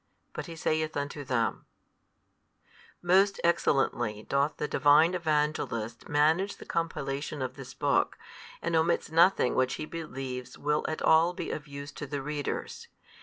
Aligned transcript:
But 0.33 0.47
He 0.47 0.55
saith 0.55 0.97
unto 0.97 1.23
them 1.23 1.67
Most 3.03 3.39
excellently 3.43 4.23
doth 4.23 4.57
the 4.57 4.67
Divine 4.67 5.13
Evangelist 5.13 6.09
manage 6.09 6.57
the 6.57 6.65
compilation 6.65 7.39
of 7.43 7.53
this 7.53 7.75
book, 7.75 8.17
and 8.63 8.75
omits 8.75 9.11
nothing 9.11 9.53
which 9.53 9.75
he 9.75 9.85
believes 9.85 10.57
will 10.57 10.83
at 10.87 11.03
all 11.03 11.33
be 11.33 11.51
of 11.51 11.67
use 11.67 11.91
to 11.91 12.07
the 12.07 12.23
readers. 12.23 12.87